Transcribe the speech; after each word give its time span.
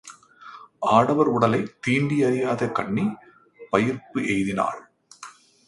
ஆடவர் 0.79 1.27
உடலைத் 1.27 1.77
தீண்டி 1.87 2.23
யறியாத 2.23 2.71
கன்னி 2.71 3.05
பயிர்ப்பு 3.71 4.21
எய்தினாள். 4.27 4.79